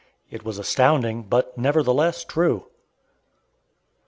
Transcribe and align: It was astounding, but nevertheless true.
It 0.31 0.43
was 0.43 0.57
astounding, 0.57 1.21
but 1.29 1.55
nevertheless 1.59 2.25
true. 2.25 2.65